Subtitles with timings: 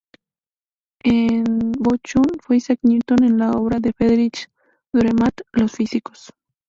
[1.03, 1.43] En
[1.73, 4.49] Bochum fue Isaac Newton en la obra de Friedrich
[4.91, 6.33] Dürrenmatt "Los físicos".